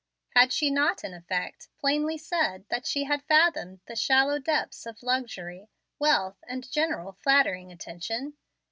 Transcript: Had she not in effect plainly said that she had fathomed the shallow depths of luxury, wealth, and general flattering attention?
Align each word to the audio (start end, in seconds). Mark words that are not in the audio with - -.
Had 0.35 0.51
she 0.51 0.71
not 0.71 1.03
in 1.03 1.13
effect 1.13 1.69
plainly 1.77 2.17
said 2.17 2.65
that 2.69 2.87
she 2.87 3.03
had 3.03 3.21
fathomed 3.21 3.81
the 3.85 3.95
shallow 3.95 4.39
depths 4.39 4.87
of 4.87 5.03
luxury, 5.03 5.69
wealth, 5.99 6.43
and 6.47 6.71
general 6.71 7.11
flattering 7.21 7.71
attention? 7.71 8.33